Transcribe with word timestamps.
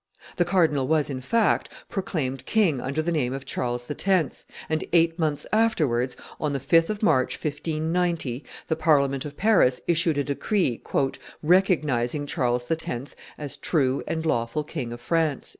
The 0.37 0.45
cardinal 0.45 0.87
was, 0.87 1.11
in 1.11 1.21
fact, 1.21 1.69
proclaimed 1.87 2.47
king 2.47 2.81
under 2.81 3.03
the 3.03 3.11
name 3.11 3.33
of 3.33 3.45
Charles 3.45 3.85
X.; 3.91 4.45
and 4.67 4.83
eight 4.93 5.19
months 5.19 5.45
afterwards, 5.53 6.17
on 6.39 6.53
the 6.53 6.59
5th 6.59 6.89
of 6.89 7.03
March, 7.03 7.33
1590, 7.35 8.43
the 8.65 8.75
Parliament 8.75 9.25
of 9.25 9.37
Paris 9.37 9.79
issued 9.85 10.17
a 10.17 10.23
decree 10.23 10.81
"recognizing 11.43 12.25
Charles 12.25 12.65
X. 12.71 13.15
as 13.37 13.57
true 13.57 14.01
and 14.07 14.25
lawful 14.25 14.63
king 14.63 14.91
of 14.91 14.99
France." 14.99 15.49